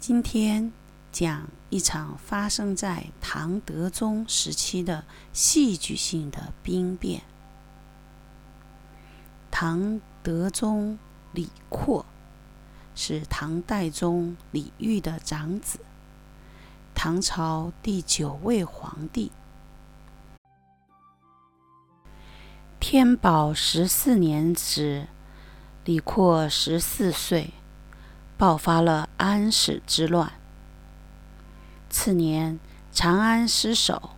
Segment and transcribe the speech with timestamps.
[0.00, 0.72] 今天
[1.12, 7.20] 讲一场发生在唐德宗时期的戏剧性的兵变。
[9.50, 10.98] 唐德宗
[11.32, 12.06] 李阔
[12.94, 15.80] 是唐代宗李煜的长子，
[16.94, 19.30] 唐朝第九位皇帝。
[22.80, 25.08] 天宝十四年时，
[25.84, 27.50] 李阔十四岁。
[28.38, 30.32] 爆发了安史之乱。
[31.90, 32.58] 次年，
[32.90, 34.16] 长安失守，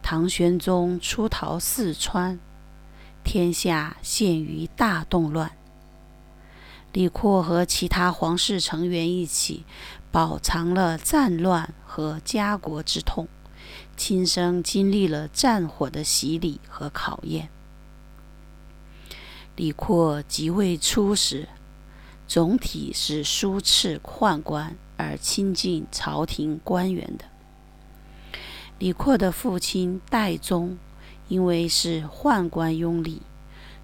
[0.00, 2.38] 唐玄宗出逃四川，
[3.24, 5.50] 天下陷于大动乱。
[6.92, 9.64] 李阔和其他皇室成员一起
[10.12, 13.26] 饱尝了战乱和家国之痛，
[13.96, 17.48] 亲身经历了战火的洗礼和考验。
[19.56, 21.48] 李阔即位初时。
[22.28, 27.24] 总体是疏斥宦官而亲近朝廷官员的。
[28.78, 30.76] 李阔的父亲代宗
[31.28, 33.22] 因为是宦官拥立，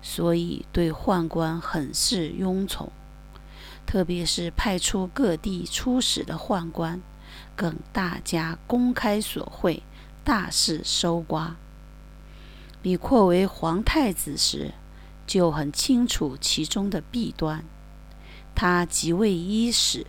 [0.02, 2.92] 所以对宦官很是拥宠，
[3.86, 7.00] 特别是派出各地出使的宦官，
[7.56, 9.82] 更大家公开索贿，
[10.22, 11.56] 大肆搜刮。
[12.82, 14.74] 李阔为皇太子时，
[15.26, 17.64] 就很清楚其中的弊端。
[18.54, 20.06] 他即位伊始，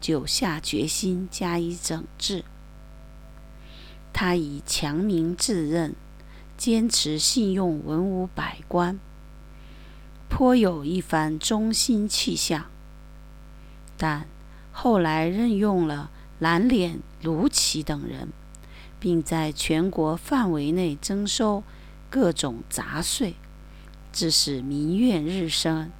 [0.00, 2.44] 就下决心加以整治。
[4.12, 5.94] 他以强民自任，
[6.56, 8.98] 坚持信用文武百官，
[10.28, 12.66] 颇有一番忠心气象。
[13.96, 14.26] 但
[14.72, 18.28] 后来任用了蓝脸卢杞等人，
[18.98, 21.62] 并在全国范围内征收
[22.10, 23.34] 各种杂税，
[24.12, 25.90] 致使民怨日生。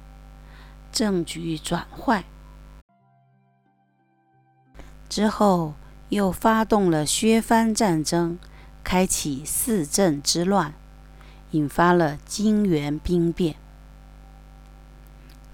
[0.93, 2.23] 政局转坏
[5.09, 5.73] 之后，
[6.09, 8.37] 又发动了削藩战争，
[8.83, 10.73] 开启四镇之乱，
[11.51, 13.55] 引发了金元兵变。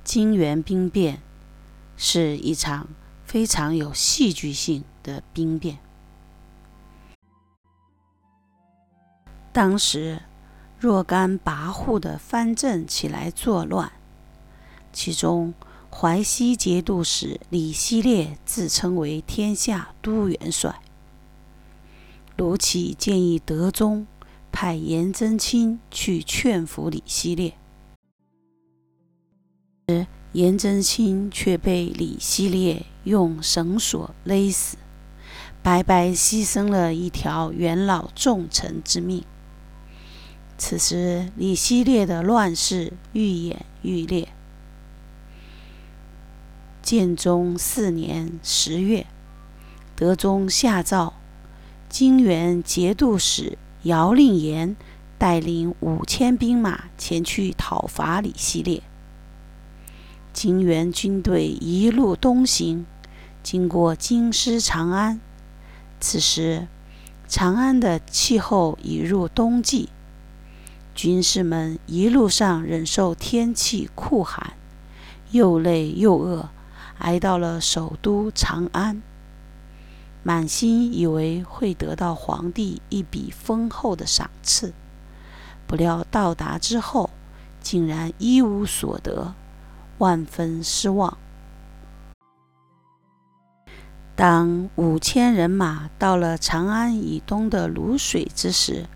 [0.03, 1.21] 金元兵变
[1.95, 2.87] 是一场
[3.25, 5.77] 非常有戏剧性的兵变。
[9.51, 10.21] 当时
[10.77, 13.98] 若干跋扈的藩镇起来作乱。
[14.91, 15.53] 其中，
[15.91, 20.81] 淮西节度使李希烈自称为天下都元帅。
[22.37, 24.07] 卢杞建议德宗
[24.51, 27.53] 派颜真卿去劝服李希烈，
[30.33, 34.77] 颜真卿却被李希烈用绳索勒死，
[35.61, 39.23] 白白牺牲了一条元老重臣之命。
[40.57, 44.29] 此时，李希烈的乱世愈演愈烈。
[46.89, 49.05] 建中四年十月，
[49.95, 51.13] 德宗下诏，
[51.87, 54.75] 金元节度使姚令言
[55.19, 58.81] 带领五千兵马前去讨伐李希烈。
[60.33, 62.87] 金元军队一路东行，
[63.43, 65.21] 经过京师长安。
[65.99, 66.67] 此时，
[67.27, 69.89] 长安的气候已入冬季，
[70.95, 74.53] 军士们一路上忍受天气酷寒，
[75.29, 76.49] 又累又饿。
[76.99, 79.01] 挨到了首都长安，
[80.21, 84.73] 满心以为会得到皇帝一笔丰厚的赏赐，
[85.65, 87.09] 不料到达之后，
[87.61, 89.33] 竟然一无所得，
[89.97, 91.17] 万分失望。
[94.15, 98.87] 当五千人马到了长安以东的泸水之时，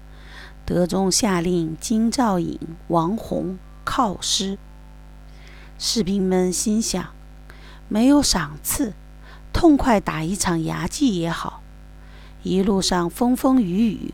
[0.65, 2.59] 德宗下令金兆尹
[2.89, 4.57] 王弘犒师，
[5.79, 7.05] 士兵们心想。
[7.87, 8.93] 没有赏赐，
[9.51, 11.61] 痛快打一场牙祭也好。
[12.41, 14.13] 一路上风风雨雨，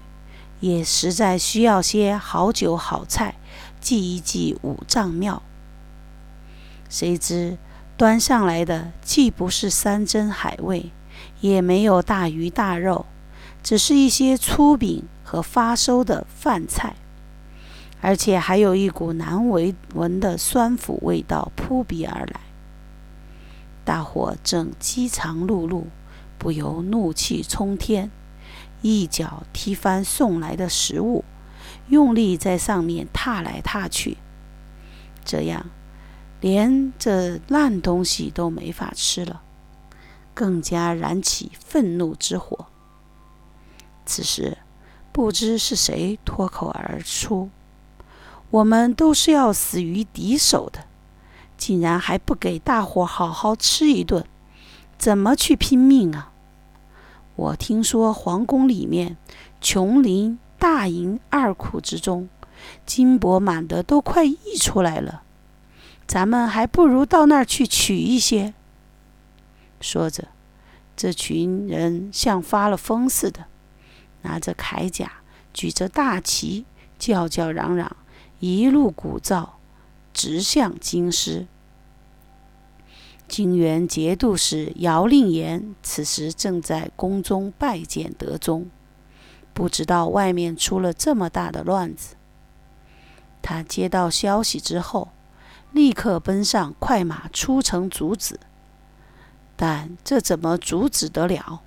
[0.59, 3.35] 也实在需要些好酒好菜，
[3.79, 5.41] 祭一祭五脏庙。
[6.89, 7.57] 谁知
[7.95, 10.91] 端上来的既不是山珍海味，
[11.41, 13.05] 也没有大鱼大肉，
[13.63, 16.95] 只是一些粗饼和发馊的饭菜，
[18.01, 22.41] 而且还有一股难闻闻的酸腐味道扑鼻而来。
[23.85, 25.83] 大伙正饥肠辘辘，
[26.37, 28.11] 不由怒气冲天，
[28.81, 31.23] 一脚踢翻送来的食物，
[31.87, 34.17] 用力在上面踏来踏去。
[35.25, 35.65] 这样，
[36.39, 39.41] 连这烂东西都没法吃了，
[40.33, 42.67] 更加燃起愤怒之火。
[44.05, 44.57] 此时，
[45.11, 47.49] 不知是谁脱口而出
[48.49, 50.85] ：“我们都是要死于敌手的。”
[51.59, 54.25] 竟然还不给大伙好好吃一顿，
[54.97, 56.31] 怎么去拼命啊？
[57.35, 59.17] 我听说皇宫里面
[59.61, 62.29] 琼林、大营二库之中，
[62.85, 65.23] 金帛满的都快溢出来了。
[66.07, 68.53] 咱们还不如到那儿去取一些。
[69.79, 70.29] 说着，
[70.95, 73.45] 这群人像发了疯似的，
[74.23, 75.11] 拿着铠甲，
[75.53, 76.65] 举着大旗，
[76.97, 77.95] 叫叫嚷嚷，
[78.39, 79.49] 一路鼓噪，
[80.13, 81.47] 直向京师。
[83.27, 88.69] 金元节度使姚令言此时正在宫中拜见德宗，
[89.53, 92.15] 不知道外面出了这么大的乱子。
[93.41, 95.09] 他接到消息之后，
[95.71, 98.39] 立刻奔上快马出城阻止。
[99.55, 101.61] 但这怎么阻止得了？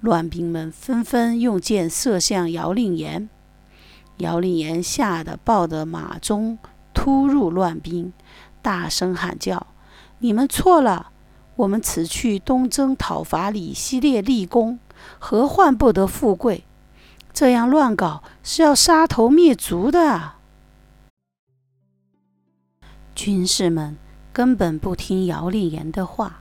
[0.00, 3.28] 乱兵们纷纷用箭射向姚令言，
[4.18, 6.56] 姚令言吓得抱着马鬃
[6.98, 8.12] 突入乱兵，
[8.60, 9.68] 大声喊叫。
[10.18, 11.12] 你们错了！
[11.54, 14.80] 我们此去东征讨伐李希烈立功，
[15.20, 16.64] 何患不得富贵？
[17.32, 20.40] 这样乱搞是要杀头灭族的啊。
[23.14, 23.96] 军士们
[24.32, 26.40] 根本不听姚令言的话，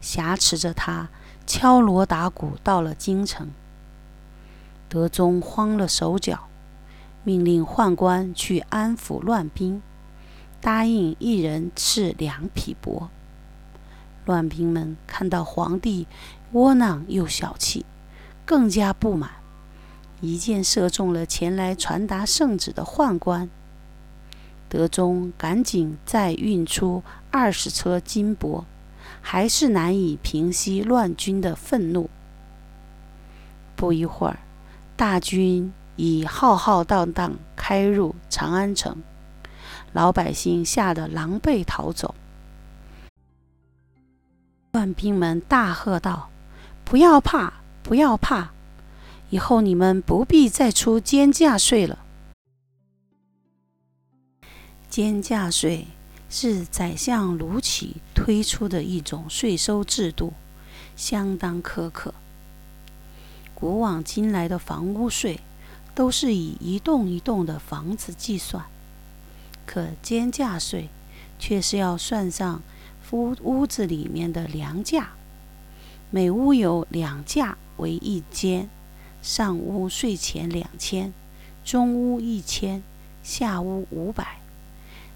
[0.00, 1.10] 挟持着他
[1.46, 3.50] 敲锣打鼓到了京城。
[4.88, 6.48] 德宗慌了手脚，
[7.22, 9.82] 命令宦官去安抚乱兵。
[10.60, 13.08] 答应一人赐两匹帛。
[14.26, 16.06] 乱兵们看到皇帝
[16.52, 17.84] 窝囊又小气，
[18.44, 19.30] 更加不满，
[20.20, 23.48] 一箭射中了前来传达圣旨的宦官。
[24.68, 28.64] 德宗赶紧再运出二十车金帛，
[29.20, 32.08] 还是难以平息乱军的愤怒。
[33.74, 34.38] 不一会儿，
[34.96, 38.98] 大军已浩浩荡荡开入长安城。
[39.92, 42.14] 老百姓吓得狼狈逃走。
[44.70, 46.30] 官兵们大喝道
[46.84, 48.50] ：“不要怕，不要怕！
[49.30, 51.98] 以后你们不必再出奸价税了。
[54.88, 55.86] 奸价税
[56.28, 60.32] 是宰相卢杞推出的一种税收制度，
[60.94, 62.14] 相当苛刻。
[63.54, 65.40] 古往今来的房屋税
[65.94, 68.64] 都是以一栋一栋的房子计算。”
[69.70, 70.88] 可兼价税
[71.38, 72.60] 却是要算上
[73.12, 75.10] 屋屋子里面的粮价，
[76.10, 78.68] 每屋有两价为一间，
[79.22, 81.12] 上屋税钱两千，
[81.64, 82.82] 中屋一千，
[83.22, 84.40] 下屋五百。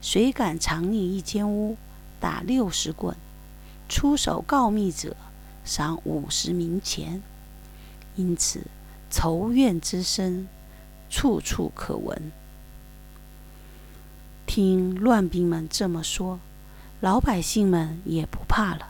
[0.00, 1.76] 谁敢藏匿一间屋，
[2.20, 3.16] 打六十棍；
[3.88, 5.16] 出手告密者，
[5.64, 7.20] 赏五十冥钱。
[8.14, 8.68] 因此，
[9.10, 10.46] 仇怨之声
[11.10, 12.30] 处处可闻。
[14.46, 16.38] 听乱兵们这么说，
[17.00, 18.88] 老百姓们也不怕了。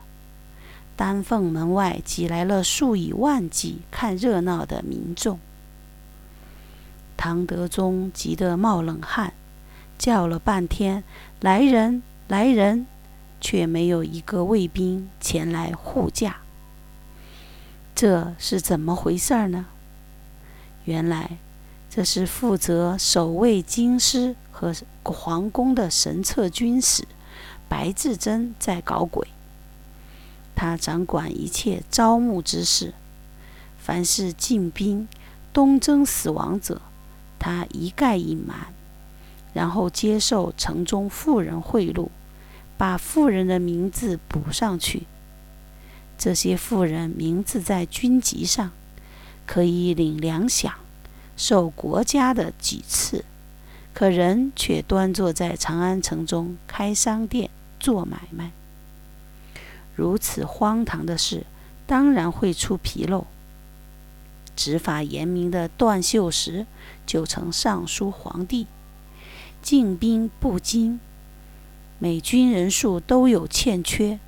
[0.96, 5.40] 丹凤门外挤来了数以万计看热闹的民众。
[7.16, 9.32] 唐德宗急得冒冷汗，
[9.98, 11.02] 叫了半天
[11.40, 12.86] “来人，来人”，
[13.40, 16.36] 却没有一个卫兵前来护驾。
[17.94, 19.66] 这是怎么回事呢？
[20.84, 21.38] 原来，
[21.88, 24.36] 这是负责守卫京师。
[24.64, 27.06] 和皇宫的神策军使
[27.68, 29.28] 白志贞在搞鬼。
[30.54, 32.94] 他掌管一切招募之事，
[33.76, 35.08] 凡是进兵
[35.52, 36.80] 东征死亡者，
[37.38, 38.72] 他一概隐瞒，
[39.52, 42.08] 然后接受城中富人贿赂，
[42.78, 45.06] 把富人的名字补上去。
[46.16, 48.70] 这些富人名字在军籍上，
[49.44, 50.70] 可以领粮饷，
[51.36, 53.24] 受国家的给赐。
[53.94, 57.48] 可人却端坐在长安城中开商店
[57.78, 58.50] 做买卖，
[59.94, 61.46] 如此荒唐的事，
[61.86, 63.24] 当然会出纰漏。
[64.56, 66.66] 执法严明的段秀实
[67.06, 68.66] 就曾上书皇帝：
[69.62, 70.98] 进兵不精，
[72.00, 74.18] 美军人数都有欠缺，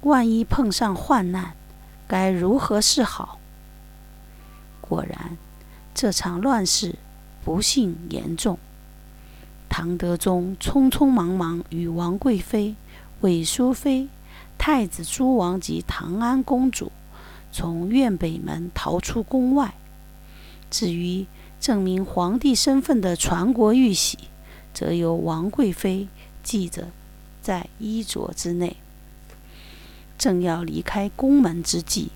[0.00, 1.54] 万一碰上患难，
[2.08, 3.38] 该如何是好？
[4.80, 5.36] 果然，
[5.94, 6.96] 这场乱世
[7.44, 8.58] 不幸严重。
[9.78, 12.76] 唐德宗匆匆忙忙与王贵妃、
[13.20, 14.08] 韦淑妃、
[14.56, 16.90] 太子诸王及唐安公主
[17.52, 19.74] 从苑北门逃出宫外。
[20.70, 21.26] 至于
[21.60, 24.18] 证明皇帝身份的传国玉玺，
[24.72, 26.08] 则由王贵妃
[26.42, 26.88] 系着
[27.42, 28.76] 在衣着之内。
[30.16, 32.12] 正要离开宫门之际，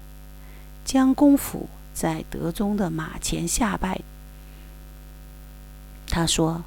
[0.87, 4.00] 江公甫在德宗的马前下拜。
[6.09, 6.64] 他说。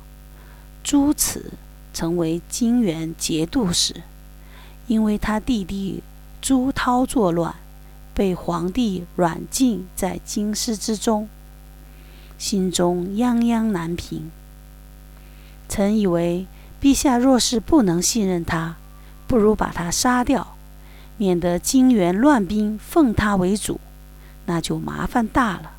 [0.83, 1.53] 朱此
[1.93, 4.03] 成为金元节度使，
[4.87, 6.03] 因为他弟弟
[6.41, 7.55] 朱涛作乱，
[8.13, 11.29] 被皇帝软禁在京师之中，
[12.37, 14.29] 心中泱泱难平。
[15.69, 16.45] 曾以为
[16.81, 18.75] 陛下若是不能信任他，
[19.25, 20.55] 不如把他杀掉，
[21.17, 23.79] 免得金元乱兵奉他为主，
[24.45, 25.71] 那就麻烦大了。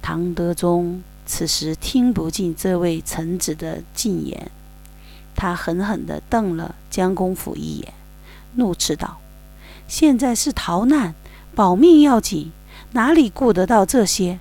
[0.00, 1.02] 唐德宗
[1.34, 4.50] 此时听不进这位臣子的进言，
[5.34, 7.94] 他狠狠地瞪了江公府一眼，
[8.56, 9.16] 怒斥道
[9.88, 11.14] ：“现在是逃难，
[11.54, 12.52] 保命要紧，
[12.90, 14.40] 哪里顾得到这些？”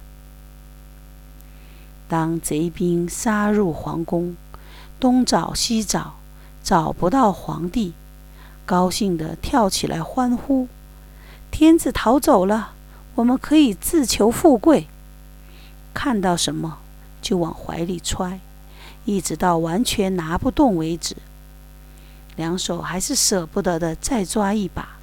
[2.09, 4.35] 当贼兵杀入皇宫，
[4.99, 6.15] 东找西找，
[6.61, 7.93] 找不到皇帝，
[8.65, 10.67] 高兴地跳起来欢呼
[11.51, 12.73] ：“天子逃走了，
[13.15, 14.87] 我们可以自求富贵。”
[15.93, 16.79] 看到什么
[17.31, 18.41] 就往怀里揣，
[19.05, 21.15] 一直到完全拿不动为止。
[22.35, 24.97] 两手还是舍不得的，再抓一把。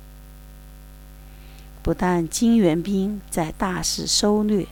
[1.82, 4.66] 不但金元兵在大肆搜掠，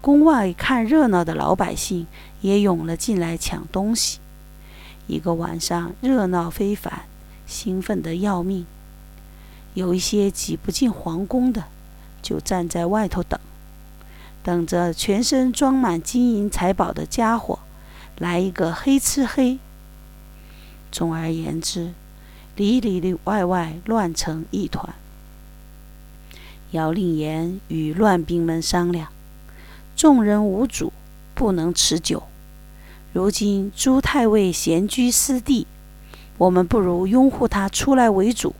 [0.00, 2.06] 宫外看热闹的老百姓
[2.40, 4.20] 也涌了进来抢东西。
[5.06, 7.02] 一个晚上热闹非凡，
[7.46, 8.64] 兴奋得要命。
[9.74, 11.64] 有一些挤不进皇宫的，
[12.22, 13.38] 就站在外头等。
[14.48, 17.58] 等着全身装满金银财宝的家伙
[18.16, 19.58] 来一个黑吃黑。
[20.90, 21.92] 总而言之，
[22.56, 24.94] 里里外外乱成一团。
[26.70, 29.08] 姚令言与乱兵们商量：
[29.94, 30.94] 众人无主，
[31.34, 32.22] 不能持久。
[33.12, 35.66] 如今朱太尉闲居私地，
[36.38, 38.54] 我们不如拥护他出来为主。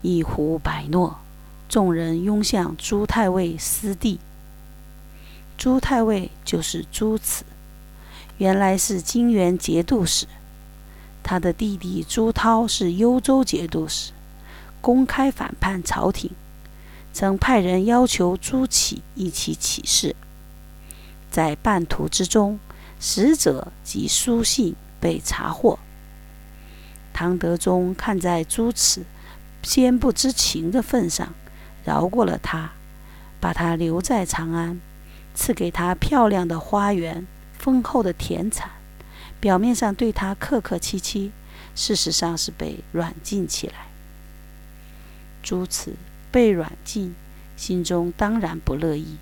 [0.00, 1.18] 一呼百诺。
[1.68, 4.20] 众人拥向朱太尉私地。
[5.56, 7.44] 朱太尉就是朱慈，
[8.38, 10.26] 原来是金元节度使。
[11.22, 14.12] 他的弟弟朱涛是幽州节度使，
[14.80, 16.30] 公开反叛朝廷，
[17.12, 20.14] 曾派人要求朱启一起起事。
[21.30, 22.58] 在半途之中，
[23.00, 25.78] 使者及书信被查获。
[27.12, 29.04] 唐德宗看在朱慈
[29.62, 31.32] 先不知情的份上。
[31.84, 32.70] 饶过了他，
[33.40, 34.80] 把他留在长安，
[35.34, 37.26] 赐给他漂亮的花园、
[37.58, 38.70] 丰厚的田产，
[39.38, 41.30] 表面上对他客客气气，
[41.74, 43.74] 事实上是被软禁起来。
[45.42, 45.94] 朱此
[46.32, 47.14] 被软禁，
[47.54, 49.18] 心中当然不乐意。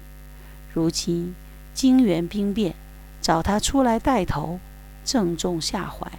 [0.73, 1.35] 如今
[1.75, 2.77] 金元兵变，
[3.21, 4.61] 找他出来带头，
[5.05, 6.11] 正中下怀，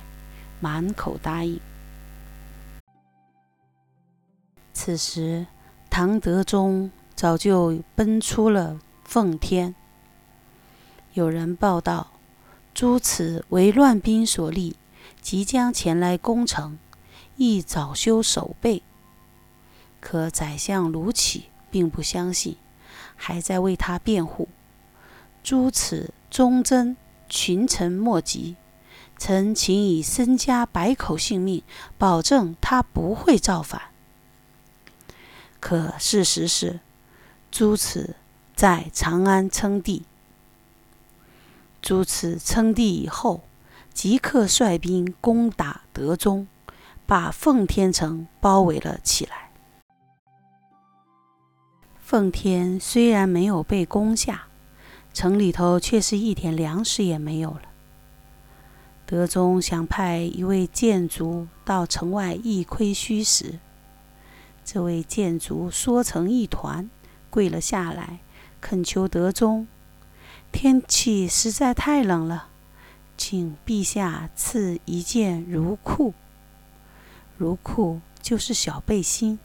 [0.59, 1.57] 满口答应。
[4.73, 5.45] 此时。
[5.95, 9.75] 唐德宗早就奔出了奉天。
[11.13, 12.13] 有人报道，
[12.73, 14.75] 朱慈为乱兵所立，
[15.21, 16.79] 即将前来攻城，
[17.38, 18.81] 亦早修守备。
[20.01, 22.57] 可宰相卢杞并不相信，
[23.15, 24.50] 还在为他辩护。
[25.43, 26.97] 朱慈忠贞，
[27.29, 28.55] 群臣莫及，
[29.19, 31.62] 曾请以身家百口性命，
[32.00, 33.92] 保证他不会造反。
[35.63, 36.82] 可事实是，
[37.50, 38.17] 朱慈
[38.53, 40.03] 在长安称帝。
[41.82, 43.43] 朱慈称帝以后，
[43.93, 46.50] 即刻率兵攻打德宗，
[47.05, 49.51] 把奉天城包围了起来。
[51.98, 54.48] 奉天虽然没有被攻下，
[55.13, 57.62] 城里头却是一点粮食也没有了。
[59.05, 63.60] 德宗想派一位谏卒到城外一窥虚实。
[64.65, 66.89] 这位建卒缩成一团，
[67.29, 68.20] 跪了下来，
[68.62, 69.67] 恳求德宗：
[70.51, 72.48] 天气实在太冷了，
[73.17, 76.13] 请陛下赐一件如裤。
[77.38, 79.39] 如裤就是小背心，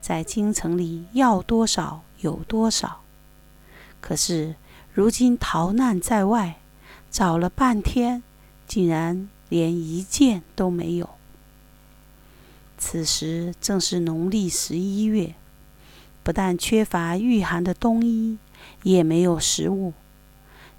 [0.00, 3.02] 在京城里要多少有多少。
[4.00, 4.54] 可是
[4.94, 6.60] 如今逃难在外，
[7.10, 8.22] 找了半天，
[8.66, 11.17] 竟然连一件都没有。
[12.78, 15.34] 此时正是农历十一月，
[16.22, 18.38] 不但缺乏御寒的冬衣，
[18.84, 19.92] 也没有食物。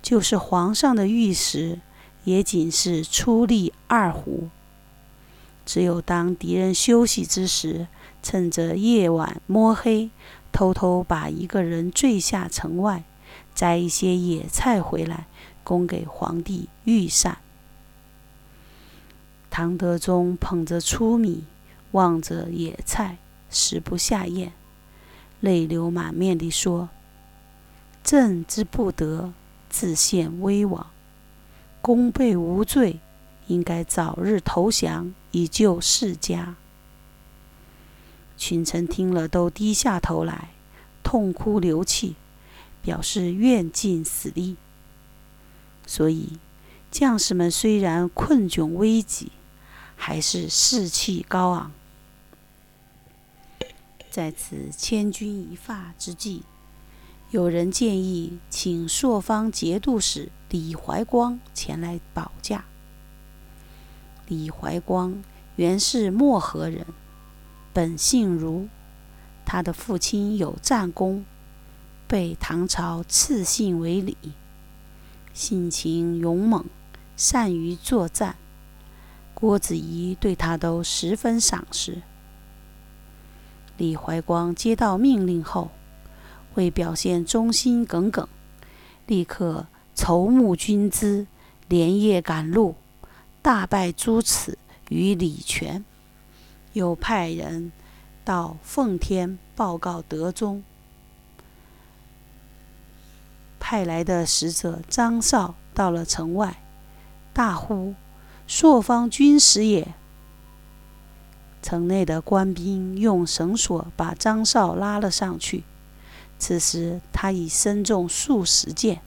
[0.02, 1.82] 就是皇上的御食，
[2.24, 4.48] 也仅是粗粒二胡。
[5.66, 7.88] 只有当敌人休息之时，
[8.24, 10.10] 趁着夜晚摸黑，
[10.54, 13.04] 偷偷把一个人坠下城外，
[13.54, 15.28] 摘一些野菜回来，
[15.66, 17.40] 供给皇帝御膳。
[19.50, 21.44] 唐德宗捧着粗米。
[21.92, 23.18] 望着野菜，
[23.50, 24.54] 食不下咽，
[25.40, 26.90] 泪流满面地说
[28.04, 29.34] ：“朕之不得，
[29.70, 30.88] 自陷危亡，
[31.82, 33.00] 功倍无罪，
[33.48, 36.56] 应该早日投降，以救世家。”
[38.38, 40.52] 群臣听了都低下头来，
[41.04, 42.16] 痛哭流涕，
[42.82, 44.56] 表示愿尽死力。
[45.86, 46.38] 所以，
[46.92, 49.32] 将士们虽然困窘危急，
[49.96, 51.72] 还是士气高昂。
[54.10, 56.44] 在此千钧一发之际，
[57.30, 62.66] 有人建议请朔方节度使李怀光前来保驾。
[64.28, 65.24] 李怀光
[65.56, 66.86] 原是漠河人。
[67.72, 68.68] 本姓卢，
[69.46, 71.24] 他的父亲有战功，
[72.08, 74.18] 被唐朝赐姓为李，
[75.34, 76.66] 性情勇猛，
[77.16, 78.38] 善于作战。
[79.36, 82.02] 郭子仪对他都十分赏识。
[83.80, 85.72] 李怀光接到命令后，
[86.56, 88.28] 为表现忠心耿耿，
[89.08, 91.26] 立刻筹募军资，
[91.70, 92.76] 连夜赶路，
[93.42, 94.58] 大败朱慈
[94.90, 95.84] 与李全。
[96.74, 97.72] 又派人
[98.26, 100.62] 到奉天报告德宗，
[103.60, 106.62] 派来的使者张绍到了城外，
[107.32, 107.96] 大呼
[108.46, 109.96] ：“朔方军使也！”
[111.62, 115.64] 城内的官兵用绳索把张绍拉了上去。
[116.38, 119.02] 此时他已身中数十箭。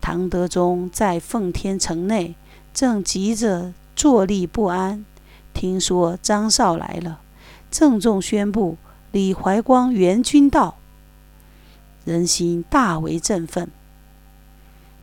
[0.00, 2.34] 唐德宗在奉天城内
[2.72, 5.04] 正急着坐立不安。
[5.52, 7.20] 听说张绍来了，
[7.70, 8.76] 郑重宣布
[9.12, 10.76] 李怀光援军到，
[12.04, 13.70] 人心大为振奋。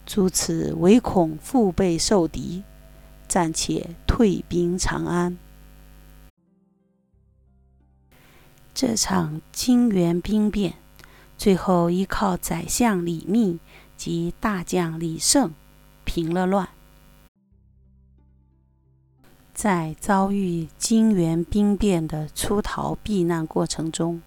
[0.06, 2.64] 诸此唯恐腹背受敌，
[3.28, 5.38] 暂且退兵长安。
[8.74, 10.76] 这场金元兵变，
[11.38, 13.60] 最后依靠宰相李密
[13.98, 15.52] 及大将李胜
[16.04, 16.70] 平了乱。
[19.54, 24.22] 在遭遇金元兵变的出逃避难过程中，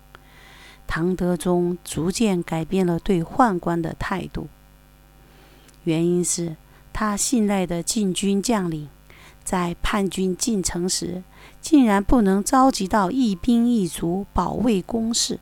[0.86, 4.48] 唐德宗逐渐改变了对宦官的态度。
[5.82, 6.56] 原因是
[6.92, 8.88] 他信赖的禁军将领，
[9.42, 11.24] 在叛军进城时，
[11.64, 15.38] 竟然不能召集到一兵一卒保卫宫室；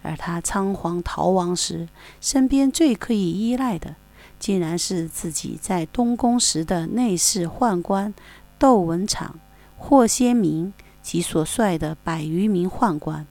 [0.00, 1.88] 而他仓皇逃亡时，
[2.20, 3.96] 身边最可以依赖的，
[4.38, 8.14] 竟然是自己在东宫时的内侍宦官。
[8.60, 9.40] 窦文场、
[9.76, 13.26] 霍先明及所率的百余名宦官，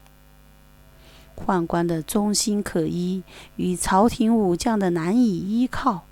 [1.38, 3.24] 宦官的忠心可依
[3.56, 6.04] 与朝廷武将的难以依靠，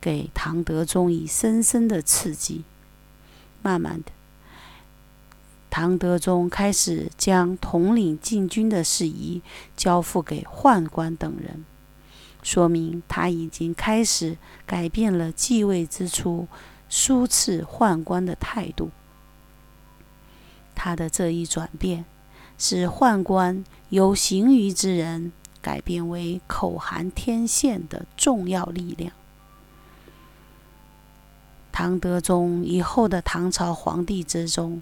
[0.00, 2.62] 给唐德宗以深深的刺激。
[3.62, 4.12] 慢慢的，
[5.70, 9.42] 唐德宗开始将统领禁军的事宜
[9.76, 11.64] 交付给宦官等人，
[12.42, 16.48] 说明他已经开始改变了继位之初。
[16.88, 18.90] 疏斥宦官的态度，
[20.72, 22.04] 他的这一转变，
[22.56, 29.12] 使宦官由行于之人改变为口含天线的重要力量。
[31.72, 34.80] 唐德宗以后的唐朝皇帝之中，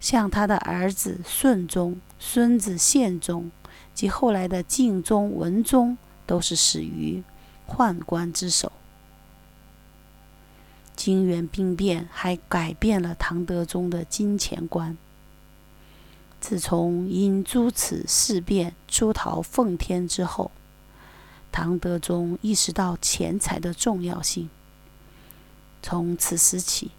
[0.00, 3.50] 像他的儿子顺宗、孙子宪宗
[3.94, 7.22] 及后来的敬宗、文宗，都是死于
[7.66, 8.70] 宦官之手。
[10.94, 14.96] 金元兵变还改变了唐德宗的金钱观。
[16.40, 20.52] 自从因诸此事变出逃奉天之后，
[21.50, 24.48] 唐德宗意识到钱财的重要性。
[25.82, 26.92] 从此时起，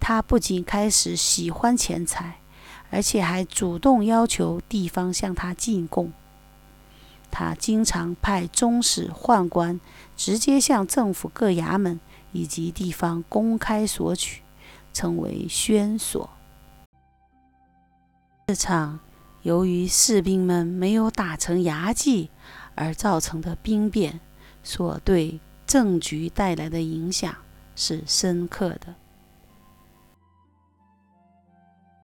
[0.00, 2.39] 他不仅开始喜欢钱财，
[2.90, 6.12] 而且还主动要求地方向他进贡。
[7.30, 9.80] 他经常派中使宦官
[10.16, 11.98] 直接向政府各衙门。
[12.32, 14.42] 以及地方公开索取，
[14.92, 16.30] 称为宣索。
[18.46, 19.00] 这场
[19.42, 22.30] 由于士兵们没有打成牙祭
[22.76, 24.20] 而造成的兵变，
[24.62, 27.34] 所对政局带来的影响
[27.74, 28.94] 是深刻的。